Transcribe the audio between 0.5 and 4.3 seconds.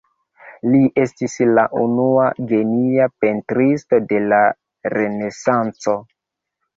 Li estis la unua genia pentristo de